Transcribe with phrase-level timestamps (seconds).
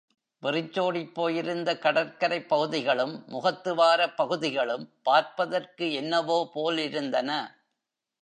[0.43, 7.29] வெறிச்சோடிப் போயிருந்த கடற்கரைப் பகுதிகளும், முகத்துவாரப் பகுதிகளும் பார்ப்பதற்கு என்னவோ போலிருந்தன.